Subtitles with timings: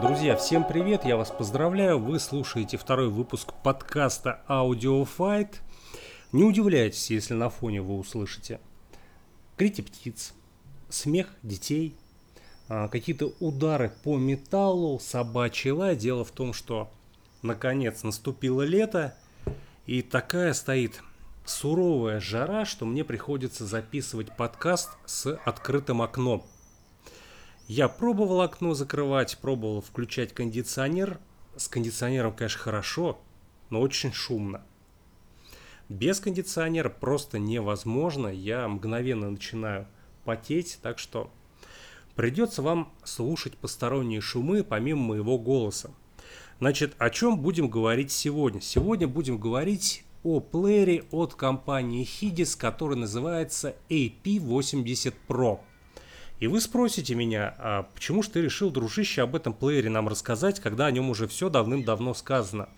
[0.00, 5.54] Друзья, всем привет, я вас поздравляю, вы слушаете второй выпуск подкаста Audio Fight.
[6.32, 8.60] Не удивляйтесь, если на фоне вы услышите
[9.56, 10.34] крики птиц,
[10.90, 11.96] смех детей,
[12.68, 15.96] а, какие-то удары по металлу, собачий лай.
[15.96, 16.90] Дело в том, что
[17.40, 19.16] наконец наступило лето,
[19.86, 21.00] и такая стоит
[21.46, 26.44] суровая жара, что мне приходится записывать подкаст с открытым окном.
[27.68, 31.18] Я пробовал окно закрывать, пробовал включать кондиционер.
[31.56, 33.18] С кондиционером, конечно, хорошо,
[33.70, 34.62] но очень шумно.
[35.88, 38.28] Без кондиционера просто невозможно.
[38.28, 39.88] Я мгновенно начинаю
[40.24, 41.30] потеть, так что
[42.14, 45.90] придется вам слушать посторонние шумы помимо моего голоса.
[46.60, 48.60] Значит, о чем будем говорить сегодня?
[48.60, 55.60] Сегодня будем говорить о плеере от компании Hidis, который называется AP80 Pro.
[56.38, 60.60] И вы спросите меня, а почему же ты решил, дружище, об этом плеере нам рассказать,
[60.60, 62.68] когда о нем уже все давным-давно сказано?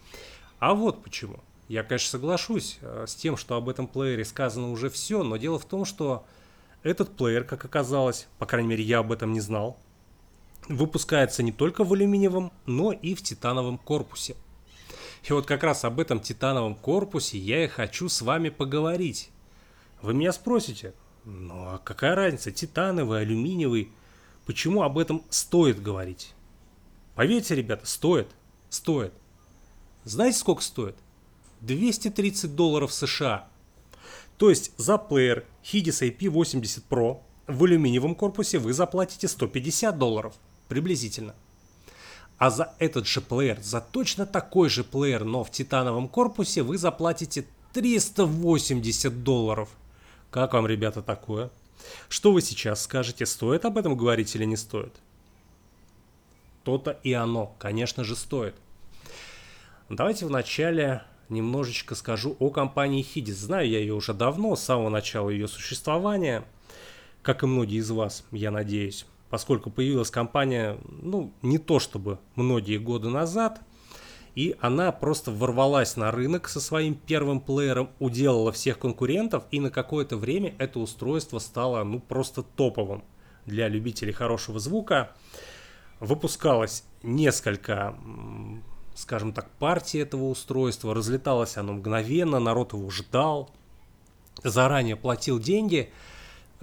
[0.60, 1.40] А вот почему.
[1.66, 5.58] Я, конечно, соглашусь э, с тем, что об этом плеере сказано уже все, но дело
[5.58, 6.24] в том, что
[6.82, 9.76] этот плеер, как оказалось, по крайней мере, я об этом не знал,
[10.68, 14.36] выпускается не только в алюминиевом, но и в титановом корпусе.
[15.24, 19.30] И вот как раз об этом титановом корпусе я и хочу с вами поговорить.
[20.00, 23.90] Вы меня спросите, ну а какая разница, титановый, алюминиевый?
[24.46, 26.34] Почему об этом стоит говорить?
[27.14, 28.28] Поверьте, ребята, стоит.
[28.70, 29.12] Стоит.
[30.04, 30.96] Знаете, сколько стоит?
[31.60, 33.48] 230 долларов США.
[34.36, 40.34] То есть за плеер Hidis IP80 Pro в алюминиевом корпусе вы заплатите 150 долларов.
[40.68, 41.34] Приблизительно.
[42.36, 46.78] А за этот же плеер, за точно такой же плеер, но в титановом корпусе, вы
[46.78, 49.68] заплатите 380 долларов.
[50.30, 51.50] Как вам, ребята, такое?
[52.08, 54.94] Что вы сейчас скажете, стоит об этом говорить или не стоит?
[56.64, 58.54] То-то и оно, конечно же, стоит.
[59.88, 63.34] Давайте вначале немножечко скажу о компании Hidis.
[63.34, 66.44] Знаю я ее уже давно, с самого начала ее существования,
[67.22, 72.76] как и многие из вас, я надеюсь, поскольку появилась компания, ну, не то чтобы многие
[72.76, 73.60] годы назад,
[74.38, 79.68] и она просто ворвалась на рынок со своим первым плеером, уделала всех конкурентов, и на
[79.68, 83.02] какое-то время это устройство стало ну просто топовым
[83.46, 85.10] для любителей хорошего звука.
[85.98, 87.96] Выпускалось несколько,
[88.94, 93.50] скажем так, партий этого устройства, разлеталось оно мгновенно, народ его ждал,
[94.44, 95.90] заранее платил деньги.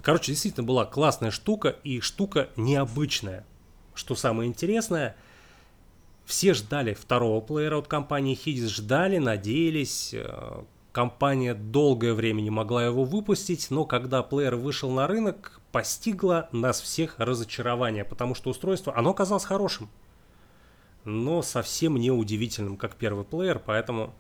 [0.02, 3.46] Короче, действительно была классная штука и штука необычная.
[3.96, 5.18] Что самое интересное–
[6.26, 10.12] все ждали второго плеера от компании Hidis, ждали, надеялись.
[10.14, 16.48] Э, компания долгое время не могла его выпустить, но когда плеер вышел на рынок, постигло
[16.54, 19.90] нас всех разочарование, потому что устройство, оно оказалось хорошим,
[21.04, 24.16] но совсем не удивительным, как первый плеер, поэтому,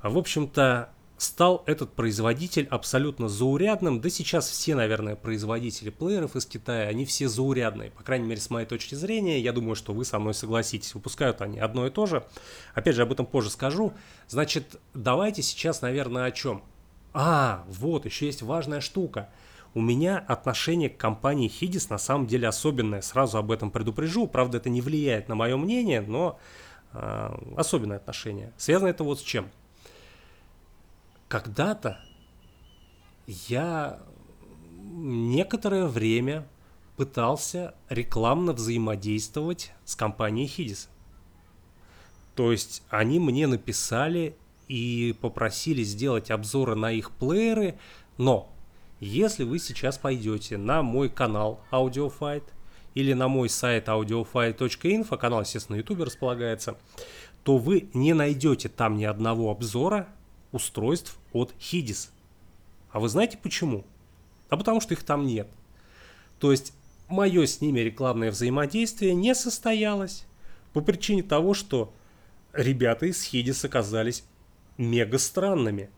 [0.00, 4.00] в общем-то, стал этот производитель абсолютно заурядным.
[4.00, 7.90] Да сейчас все, наверное, производители плееров из Китая, они все заурядные.
[7.90, 10.94] По крайней мере, с моей точки зрения, я думаю, что вы со мной согласитесь.
[10.94, 12.24] Выпускают они одно и то же.
[12.74, 13.92] Опять же, об этом позже скажу.
[14.28, 16.62] Значит, давайте сейчас, наверное, о чем?
[17.12, 19.28] А, вот, еще есть важная штука.
[19.72, 23.02] У меня отношение к компании Hidis на самом деле особенное.
[23.02, 24.26] Сразу об этом предупрежу.
[24.26, 26.38] Правда, это не влияет на мое мнение, но
[26.92, 28.52] э, особенное отношение.
[28.56, 29.48] Связано это вот с чем–
[31.28, 31.98] когда-то
[33.26, 34.00] я
[34.84, 36.46] некоторое время
[36.96, 40.88] пытался рекламно взаимодействовать с компанией Hidis.
[42.34, 44.36] То есть они мне написали
[44.68, 47.78] и попросили сделать обзоры на их плееры,
[48.16, 48.50] но
[49.00, 52.44] если вы сейчас пойдете на мой канал AudioFight
[52.94, 56.76] или на мой сайт audiofight.info, канал, естественно, на YouTube располагается,
[57.42, 60.08] то вы не найдете там ни одного обзора
[60.54, 62.10] устройств от Hidis.
[62.90, 63.84] А вы знаете почему?
[64.48, 65.48] А потому что их там нет.
[66.38, 66.72] То есть
[67.08, 70.26] мое с ними рекламное взаимодействие не состоялось
[70.72, 71.92] по причине того, что
[72.52, 74.24] ребята из Hidis оказались
[74.78, 75.90] мега странными.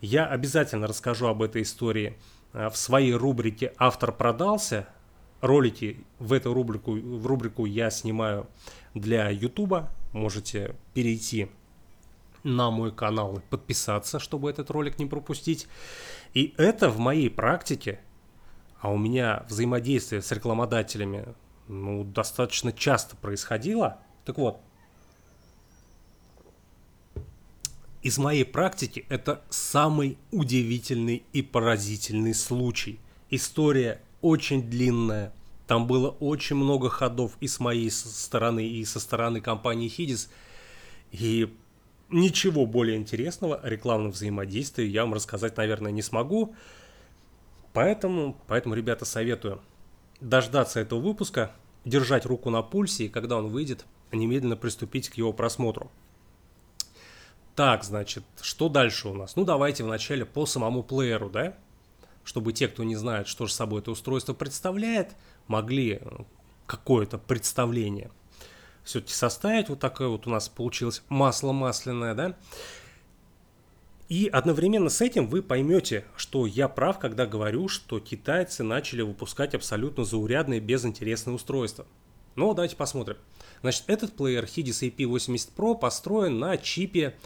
[0.00, 2.18] Я обязательно расскажу об этой истории
[2.52, 4.88] а, в своей рубрике «Автор продался».
[5.40, 8.46] Ролики в эту рубрику, в рубрику я снимаю
[8.94, 9.88] для YouTube.
[10.12, 11.48] Можете перейти
[12.42, 15.68] на мой канал и подписаться, чтобы этот ролик не пропустить.
[16.34, 18.00] И это в моей практике,
[18.80, 21.34] а у меня взаимодействие с рекламодателями
[21.68, 23.98] ну, достаточно часто происходило.
[24.24, 24.60] Так вот,
[28.02, 32.98] из моей практики это самый удивительный и поразительный случай.
[33.30, 35.32] История очень длинная,
[35.66, 40.28] Там было очень много ходов и с моей стороны, и со стороны компании Хидис.
[41.12, 41.54] И
[42.12, 46.54] ничего более интересного о рекламном взаимодействии я вам рассказать, наверное, не смогу.
[47.72, 49.60] Поэтому, поэтому, ребята, советую
[50.20, 51.52] дождаться этого выпуска,
[51.84, 55.90] держать руку на пульсе, и когда он выйдет, немедленно приступить к его просмотру.
[57.54, 59.36] Так, значит, что дальше у нас?
[59.36, 61.54] Ну, давайте вначале по самому плееру, да?
[62.24, 65.16] Чтобы те, кто не знает, что же собой это устройство представляет,
[65.48, 66.00] могли
[66.66, 68.10] какое-то представление
[68.84, 69.68] все-таки составить.
[69.68, 72.36] Вот такое вот у нас получилось масло масляное, да?
[74.08, 79.54] И одновременно с этим вы поймете, что я прав, когда говорю, что китайцы начали выпускать
[79.54, 81.86] абсолютно заурядные, безинтересные устройства.
[82.34, 83.16] Но давайте посмотрим.
[83.62, 87.16] Значит, этот плеер Hidis AP80 Pro построен на чипе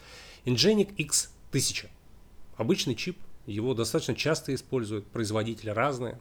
[0.45, 1.89] Ingenic X1000.
[2.57, 6.21] Обычный чип, его достаточно часто используют, производители разные.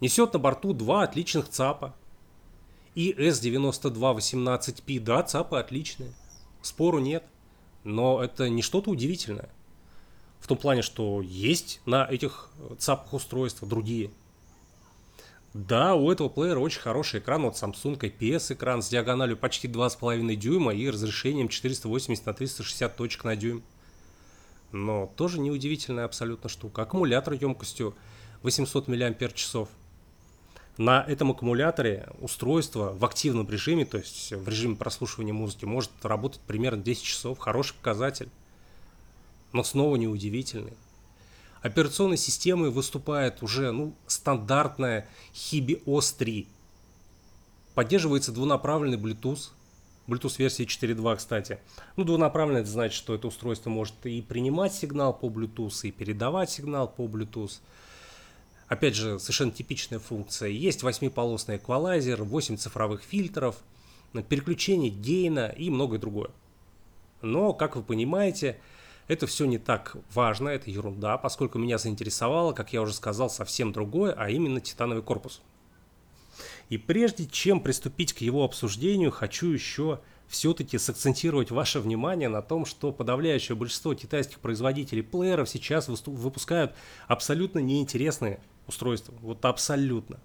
[0.00, 1.94] Несет на борту два отличных ЦАПа.
[2.94, 6.12] И S9218P, да, ЦАПы отличные,
[6.62, 7.24] спору нет.
[7.82, 9.50] Но это не что-то удивительное.
[10.40, 12.48] В том плане, что есть на этих
[12.78, 14.10] ЦАПах устройства другие–
[15.54, 20.34] да, у этого плеера очень хороший экран, вот Samsung IPS экран с диагональю почти 2,5
[20.34, 23.62] дюйма и разрешением 480 на 360 точек на дюйм.
[24.72, 26.82] Но тоже неудивительная абсолютно штука.
[26.82, 27.94] Аккумулятор емкостью
[28.42, 29.46] 800 мАч.
[30.76, 36.40] На этом аккумуляторе устройство в активном режиме, то есть в режиме прослушивания музыки, может работать
[36.40, 37.38] примерно 10 часов.
[37.38, 38.28] Хороший показатель.
[39.52, 40.72] Но снова неудивительный.
[41.62, 46.48] Операционной системой выступает уже ну, стандартная Hibi OS 3.
[47.74, 49.50] Поддерживается двунаправленный Bluetooth.
[50.08, 51.58] Bluetooth версии 4.2, кстати.
[51.96, 56.50] Ну, двунаправленный это значит, что это устройство может и принимать сигнал по Bluetooth, и передавать
[56.50, 57.60] сигнал по Bluetooth.
[58.68, 60.48] Опять же, совершенно типичная функция.
[60.48, 63.56] Есть восьмиполосный эквалайзер, 8 цифровых фильтров,
[64.28, 66.30] переключение гейна и многое другое.
[67.20, 68.58] Но, как вы понимаете,
[69.06, 73.72] это все не так важно, это ерунда, поскольку меня заинтересовало, как я уже сказал, совсем
[73.72, 75.42] другое, а именно титановый корпус.
[76.70, 82.64] И прежде чем приступить к его обсуждению, хочу еще все-таки сакцентировать ваше внимание на том,
[82.64, 86.74] что подавляющее большинство китайских производителей плееров сейчас выпускают
[87.06, 89.14] абсолютно неинтересные устройства.
[89.20, 90.20] Вот абсолютно.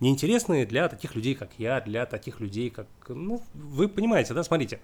[0.00, 2.86] Неинтересные для таких людей, как я, для таких людей, как...
[3.08, 4.42] Ну, вы понимаете, да?
[4.44, 4.80] Смотрите.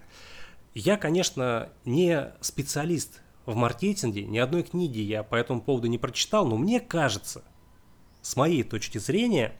[0.73, 6.45] Я, конечно, не специалист в маркетинге, ни одной книги я по этому поводу не прочитал,
[6.45, 7.43] но мне кажется,
[8.21, 9.55] с моей точки зрения,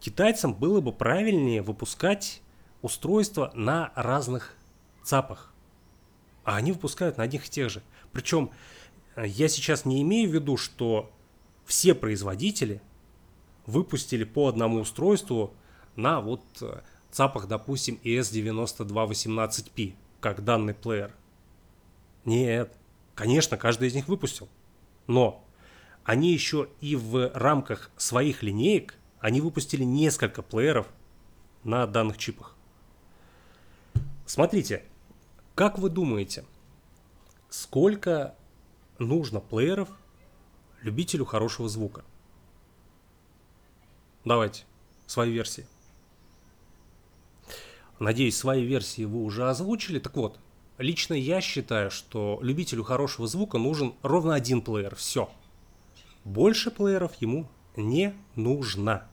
[0.00, 2.42] китайцам было бы правильнее выпускать
[2.82, 4.54] устройства на разных
[5.02, 5.52] ЦАПах.
[6.44, 7.82] А они выпускают на одних и тех же.
[8.12, 8.50] Причем
[9.16, 11.10] э, я сейчас не имею в виду, что
[11.70, 12.82] все производители
[13.64, 15.54] выпустили по одному устройству
[15.94, 16.80] на вот э,
[17.12, 21.14] ЦАПах, допустим, ES9218P как данный плеер.
[22.24, 22.76] Нет,
[23.14, 24.48] конечно, каждый из них выпустил.
[25.06, 25.44] Но
[26.02, 30.88] они еще и в рамках своих линеек, они выпустили несколько плееров
[31.62, 32.56] на данных чипах.
[34.26, 34.82] Смотрите,
[35.54, 36.44] как вы думаете,
[37.48, 38.34] сколько
[38.98, 39.88] нужно плееров
[40.82, 42.04] любителю хорошего звука?
[44.24, 44.64] Давайте,
[45.06, 45.66] свои версии.
[47.98, 49.98] Надеюсь, свои версии вы уже озвучили.
[49.98, 50.38] Так вот,
[50.78, 54.94] лично я считаю, что любителю хорошего звука нужен ровно один плеер.
[54.94, 55.30] Все.
[56.24, 59.06] Больше плееров ему не нужно.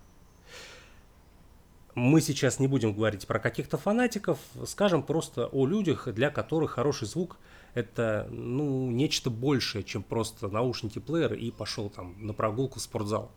[1.95, 7.07] Мы сейчас не будем говорить про каких-то фанатиков, скажем просто о людях, для которых хороший
[7.07, 7.38] звук
[7.77, 13.31] это ну, нечто большее, чем просто наушники плеер и пошел там на прогулку в спортзал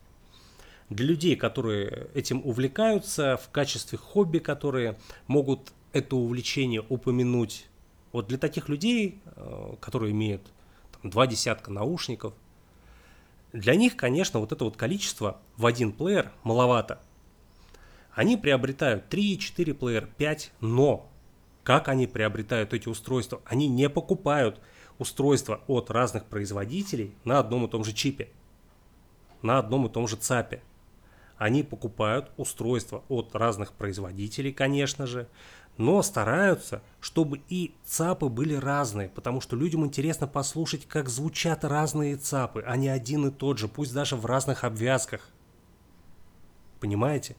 [0.90, 7.66] для людей, которые этим увлекаются в качестве хобби, которые могут это увлечение упомянуть.
[8.12, 10.42] Вот для таких людей, э, которые имеют
[11.00, 12.34] там, два десятка наушников,
[13.52, 17.00] для них, конечно, вот это вот количество в один плеер маловато.
[18.12, 21.08] Они приобретают 3, 4 плеер, 5, но
[21.62, 23.40] как они приобретают эти устройства?
[23.44, 24.60] Они не покупают
[24.98, 28.28] устройства от разных производителей на одном и том же чипе,
[29.42, 30.62] на одном и том же ЦАПе.
[31.36, 35.26] Они покупают устройства от разных производителей, конечно же,
[35.78, 42.16] но стараются, чтобы и ЦАПы были разные, потому что людям интересно послушать, как звучат разные
[42.16, 45.26] ЦАПы, а не один и тот же, пусть даже в разных обвязках.
[46.80, 47.36] Понимаете?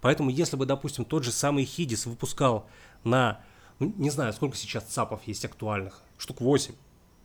[0.00, 2.66] Поэтому если бы, допустим, тот же самый Хидис выпускал
[3.04, 3.40] на,
[3.78, 6.74] ну, не знаю, сколько сейчас ЦАПов есть актуальных, штук 8.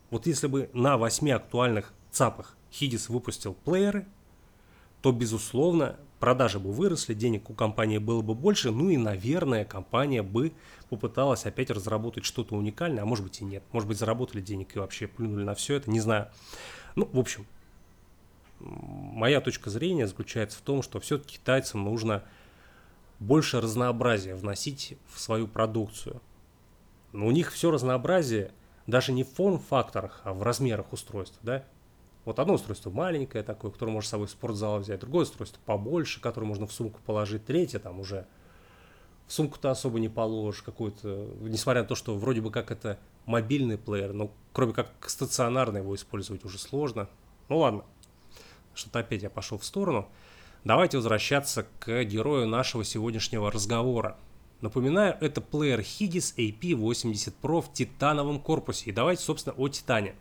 [0.10, 4.06] Вот если бы на 8 актуальных ЦАПах Хидис выпустил плееры,
[5.02, 10.22] то, безусловно, продажи бы выросли, денег у компании было бы больше, ну и, наверное, компания
[10.22, 10.54] бы
[10.90, 13.64] попыталась опять разработать что-то уникальное, а может быть и нет.
[13.72, 16.28] Может быть, заработали денег и вообще плюнули на все это, не знаю.
[16.96, 17.48] Ну, в общем,
[18.60, 22.24] моя точка зрения заключается в том, что все-таки китайцам нужно
[23.20, 26.22] больше разнообразия вносить в свою продукцию.
[27.12, 28.52] Но у них все разнообразие
[28.88, 31.64] даже не в форм-факторах, а в размерах устройства, да?
[32.26, 36.22] Вот одно устройство маленькое такое, которое можно с собой в спортзал взять, другое устройство побольше,
[36.22, 38.28] которое можно в сумку положить, третье там уже
[39.28, 43.78] в сумку-то особо не положишь какую-то, несмотря на то, что вроде бы как это мобильный
[43.78, 47.08] плеер, но кроме как стационарно его использовать уже сложно.
[47.48, 47.86] Ну ладно,
[48.74, 50.10] что-то опять я пошел в сторону.
[50.64, 54.18] Давайте возвращаться к герою нашего сегодняшнего разговора.
[54.62, 58.92] Напоминаю, это плеер Hidis AP80 Pro в титановом корпусе.
[58.92, 60.16] И давайте, собственно, о титане.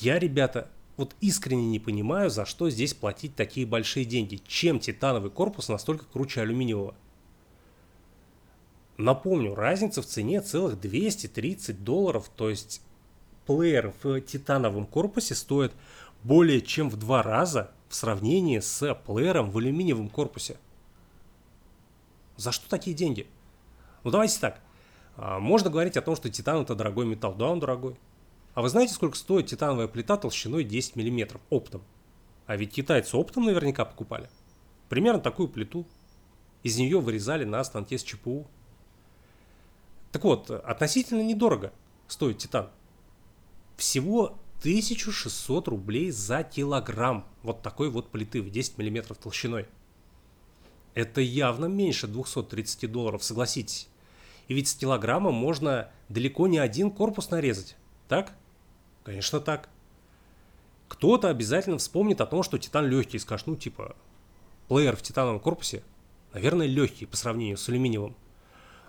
[0.00, 4.40] Я, ребята, вот искренне не понимаю, за что здесь платить такие большие деньги.
[4.46, 6.94] Чем титановый корпус настолько круче алюминиевого?
[8.98, 12.82] Напомню, разница в цене целых 230 долларов, то есть
[13.46, 15.72] плеер в титановом корпусе стоит
[16.22, 20.58] более чем в два раза в сравнении с плеером в алюминиевом корпусе.
[22.42, 23.28] За что такие деньги?
[24.02, 24.60] Ну давайте так.
[25.16, 27.36] А, можно говорить о том, что титан это дорогой металл.
[27.36, 27.96] Да, он дорогой.
[28.54, 31.84] А вы знаете, сколько стоит титановая плита толщиной 10 мм оптом?
[32.46, 34.28] А ведь китайцы оптом наверняка покупали.
[34.88, 35.86] Примерно такую плиту.
[36.64, 38.44] Из нее вырезали на станке с ЧПУ.
[40.10, 41.72] Так вот, относительно недорого
[42.08, 42.70] стоит титан.
[43.76, 49.68] Всего 1600 рублей за килограмм вот такой вот плиты в 10 мм толщиной.
[50.94, 53.88] Это явно меньше 230 долларов, согласитесь.
[54.48, 57.76] И ведь с килограммом можно далеко не один корпус нарезать,
[58.08, 58.32] так?
[59.04, 59.68] Конечно так.
[60.88, 63.96] Кто-то обязательно вспомнит о том, что титан легкий, и скажет, ну типа,
[64.68, 65.82] плеер в титановом корпусе,
[66.34, 68.14] наверное, легкий по сравнению с алюминиевым.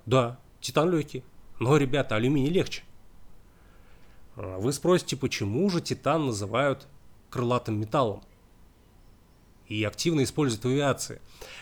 [0.06, 1.24] Да, титан легкий,
[1.60, 2.84] но, ребята, алюминий легче.
[4.36, 6.88] А, вы спросите, почему же титан называют
[7.30, 8.22] крылатым металлом?
[9.68, 11.22] И активно используют в авиации.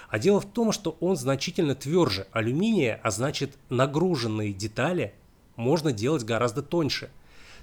[0.09, 5.13] А дело в том, что он значительно тверже алюминия, а значит нагруженные детали
[5.55, 7.09] можно делать гораздо тоньше–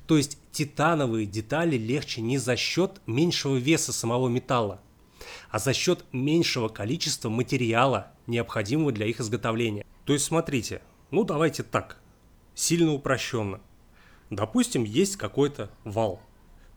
[0.09, 4.81] то есть титановые детали легче не за счет меньшего веса самого металла,
[5.51, 9.85] а за счет меньшего количества материала, необходимого для их изготовления.
[10.07, 10.81] То есть смотрите,
[11.11, 12.01] ну давайте так,
[12.55, 13.61] сильно упрощенно.
[14.31, 16.23] Допустим, есть какой-то вал,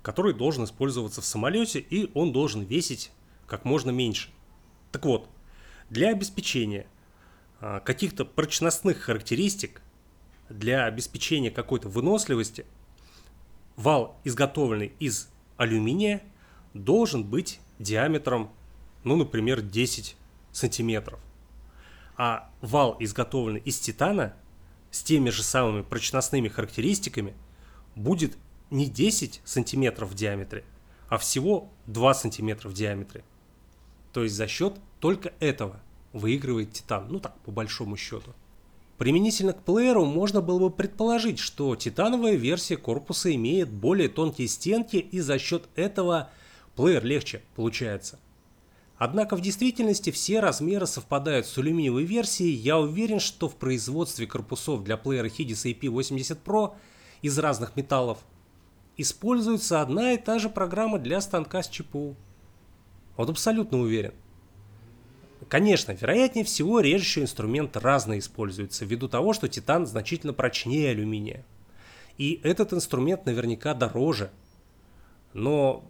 [0.01, 3.11] который должен использоваться в самолете, и он должен весить
[3.51, 4.29] как можно меньше.
[4.93, 5.29] Так вот,
[5.89, 6.87] для обеспечения
[7.59, 9.81] а, каких-то прочностных характеристик,
[10.49, 12.65] для обеспечения какой-то выносливости–
[13.75, 16.21] вал, изготовленный из алюминия,
[16.73, 18.51] должен быть диаметром,
[19.03, 20.15] ну, например, 10
[20.53, 21.19] сантиметров.
[22.15, 24.33] А вал, изготовленный из титана,
[24.91, 27.33] с теми же самыми прочностными характеристиками,
[27.95, 28.37] будет
[28.69, 30.63] не 10 сантиметров в диаметре,
[31.09, 33.25] а всего 2 сантиметра в диаметре.
[34.13, 35.79] То есть за счет только этого
[36.13, 38.33] выигрывает титан, ну так, по большому счету.
[38.97, 44.97] Применительно к плееру можно было бы предположить, что титановая версия корпуса имеет более тонкие стенки
[44.97, 46.29] и за счет этого
[46.75, 48.19] плеер легче получается.
[48.97, 52.53] Однако в действительности все размеры совпадают с алюминиевой версией.
[52.53, 56.75] Я уверен, что в производстве корпусов для плеера Hidis AP80 Pro
[57.23, 58.19] из разных металлов
[58.97, 62.15] используется одна и та же программа для станка с ЧПУ.
[63.17, 64.13] Вот абсолютно уверен.
[65.49, 71.45] Конечно, вероятнее всего режущий инструмент разно используется, ввиду того, что титан значительно прочнее алюминия.
[72.17, 74.31] И этот инструмент наверняка дороже.
[75.33, 75.83] Но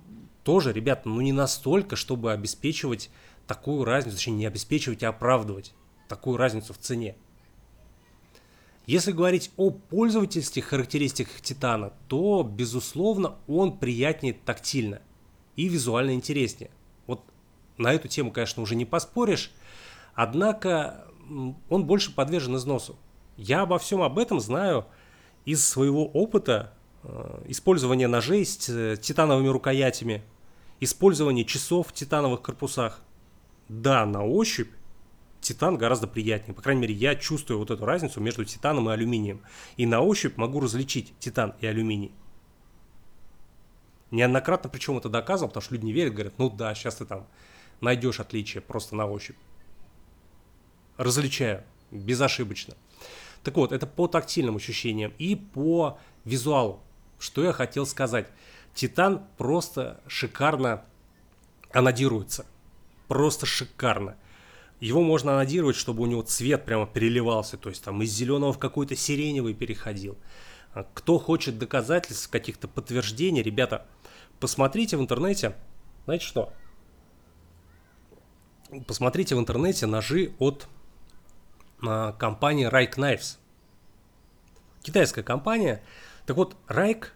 [0.43, 3.09] тоже, ребята, ну не настолько, чтобы обеспечивать
[3.45, 5.73] такую разницу, точнее не обеспечивать, а оправдывать
[6.07, 7.15] такую разницу в цене.
[8.87, 15.01] Если говорить о пользовательских характеристиках титана, то, безусловно, он приятнее тактильно
[15.55, 16.71] и визуально интереснее
[17.77, 19.51] на эту тему, конечно, уже не поспоришь.
[20.13, 21.05] Однако
[21.69, 22.95] он больше подвержен износу.
[23.37, 24.85] Я обо всем об этом знаю
[25.45, 30.21] из своего опыта э, использования ножей с э, титановыми рукоятями,
[30.79, 33.01] использования часов в титановых корпусах.
[33.69, 34.69] Да, на ощупь
[35.39, 36.53] титан гораздо приятнее.
[36.53, 39.41] По крайней мере, я чувствую вот эту разницу между титаном и алюминием.
[39.77, 42.11] И на ощупь могу различить титан и алюминий.
[44.11, 47.25] Неоднократно причем это доказывал, потому что люди не верят, говорят, ну да, сейчас ты там
[47.79, 49.37] найдешь отличие просто на ощупь.
[50.97, 52.75] Различаю безошибочно.
[53.43, 56.81] Так вот, это по тактильным ощущениям и по визуалу.
[57.17, 58.27] Что я хотел сказать.
[58.75, 60.85] Титан просто шикарно
[61.71, 62.45] анодируется.
[63.07, 64.15] просто шикарно.
[64.79, 68.57] Его можно анодировать, чтобы у него цвет прямо переливался, то есть там из зеленого в
[68.57, 70.17] какой-то сиреневый переходил.
[70.93, 73.85] Кто хочет доказательств, каких-то подтверждений, ребята,
[74.41, 75.55] посмотрите в интернете,
[76.03, 76.51] знаете что?
[78.87, 80.67] Посмотрите в интернете ножи от
[81.85, 83.37] а, компании Rike Knives.
[84.81, 85.83] Китайская компания.
[86.25, 87.07] Так вот, Rike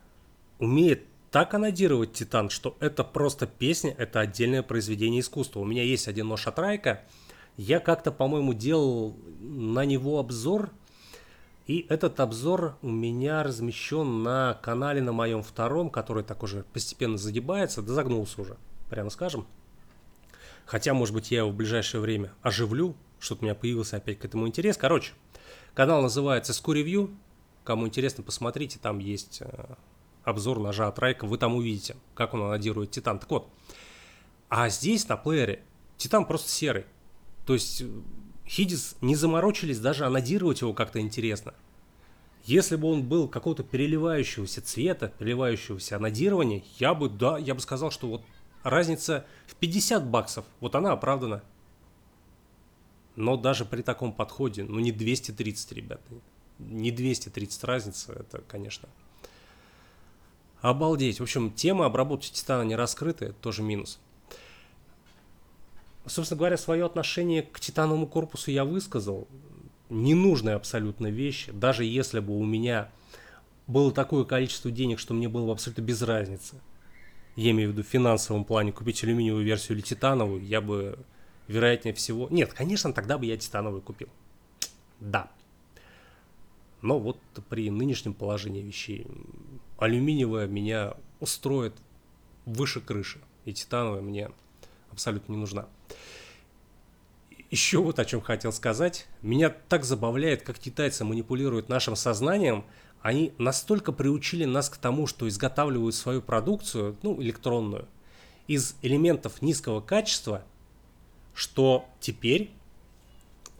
[0.59, 5.59] умеет так анодировать титан, что это просто песня, это отдельное произведение искусства.
[5.59, 7.03] У меня есть один нож от Райка,
[7.57, 10.71] я как-то, по-моему, делал на него обзор,
[11.67, 17.17] и этот обзор у меня размещен на канале на моем втором, который так уже постепенно
[17.17, 18.57] загибается, да загнулся уже,
[18.89, 19.47] прямо скажем.
[20.65, 24.25] Хотя, может быть, я его в ближайшее время оживлю, что-то у меня появился опять к
[24.25, 24.77] этому интерес.
[24.77, 25.13] Короче,
[25.73, 27.15] канал называется Review.
[27.63, 29.75] Кому интересно, посмотрите, там есть э,
[30.23, 33.17] обзор ножа от Райка, вы там увидите, как он анодирует Титан.
[33.17, 33.49] Так вот,
[34.49, 35.63] а здесь на плеере
[35.97, 36.85] Титан просто серый.
[37.47, 37.83] То есть
[38.47, 41.53] Хидис не заморочились даже анодировать его как-то интересно.
[42.43, 47.89] Если бы он был какого-то переливающегося цвета, переливающегося анодирования, я бы, да, я бы сказал,
[47.89, 48.21] что вот
[48.61, 51.43] разница в 50 баксов, вот она оправдана.
[53.15, 56.03] Но даже при таком подходе, ну не 230, ребята,
[56.59, 58.89] не 230 разница, это, конечно,
[60.65, 61.19] Обалдеть.
[61.19, 63.99] В общем, тема обработки титана не раскрыта, это тоже минус.
[66.07, 69.27] Собственно говоря, свое отношение к титановому корпусу я высказал.
[69.89, 71.47] Ненужная абсолютно вещь.
[71.51, 72.91] Даже если бы у меня
[73.67, 76.61] было такое количество денег, что мне было бы абсолютно без разницы.
[77.35, 80.97] Я имею в виду в финансовом плане купить алюминиевую версию или титановую, я бы,
[81.47, 82.27] вероятнее всего...
[82.29, 84.07] Нет, конечно, тогда бы я титановую купил.
[84.99, 85.29] Да.
[86.81, 87.17] Но вот
[87.49, 89.07] при нынешнем положении вещей
[89.77, 91.73] алюминиевая меня устроит
[92.45, 94.29] выше крыши, и титановая мне
[94.95, 95.67] абсолютно не нужна.
[97.51, 99.07] Еще вот о чем хотел сказать.
[99.21, 102.65] Меня так забавляет, как китайцы манипулируют нашим сознанием.
[103.01, 107.87] Они настолько приучили нас к тому, что изготавливают свою продукцию, ну, электронную,
[108.47, 110.43] из элементов низкого качества,
[111.33, 112.51] что теперь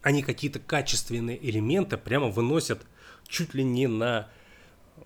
[0.02, 2.82] они какие-то качественные элементы прямо выносят
[3.28, 4.30] чуть ли не на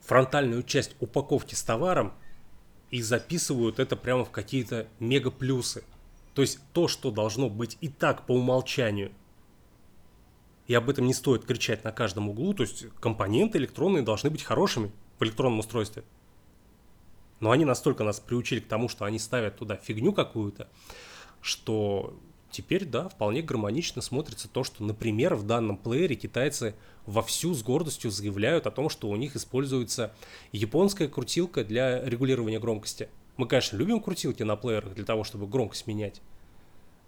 [0.01, 2.13] фронтальную часть упаковки с товаром
[2.91, 5.83] и записывают это прямо в какие-то мега плюсы.
[6.33, 9.11] То есть то, что должно быть и так по умолчанию.
[10.67, 12.53] И об этом не стоит кричать на каждом углу.
[12.53, 16.03] То есть компоненты электронные должны быть хорошими в электронном устройстве.
[17.39, 20.67] Но они настолько нас приучили к тому, что они ставят туда фигню какую-то,
[21.41, 22.19] что
[22.51, 28.11] теперь, да, вполне гармонично смотрится то, что, например, в данном плеере китайцы вовсю с гордостью
[28.11, 30.13] заявляют о том, что у них используется
[30.51, 33.09] японская крутилка для регулирования громкости.
[33.37, 36.21] Мы, конечно, любим крутилки на плеерах для того, чтобы громкость менять,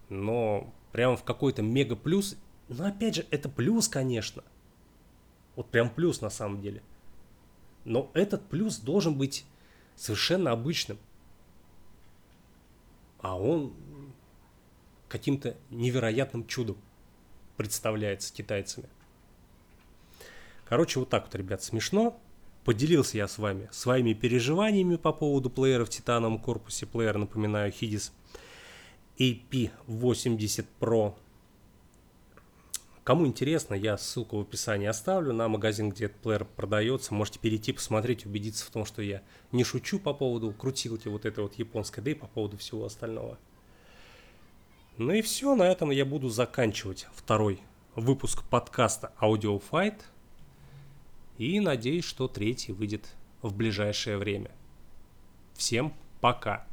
[0.09, 2.37] но прямо в какой-то мега плюс,
[2.69, 4.43] но опять же, это плюс, конечно.
[5.55, 6.81] Вот прям плюс на самом деле.
[7.83, 9.45] Но этот плюс должен быть
[9.95, 10.97] совершенно обычным.
[13.19, 13.73] А он
[15.09, 16.77] каким-то невероятным чудом
[17.57, 18.87] представляется китайцами.
[20.65, 22.19] Короче, вот так вот, ребят, смешно.
[22.63, 26.85] Поделился я с вами своими переживаниями по поводу плеера в титановом корпусе.
[26.85, 28.11] Плеер, напоминаю, Hidis
[29.17, 31.15] AP80 Pro.
[33.03, 37.15] Кому интересно, я ссылку в описании оставлю на магазин, где этот плеер продается.
[37.15, 41.43] Можете перейти, посмотреть, убедиться в том, что я не шучу по поводу крутилки вот этой
[41.43, 43.39] вот японской, да и по поводу всего остального.
[44.97, 47.59] Ну и все, на этом я буду заканчивать второй
[47.95, 49.95] выпуск подкаста Audio Fight.
[51.41, 54.51] И надеюсь, что третий выйдет в ближайшее время.
[55.55, 56.67] Всем пока!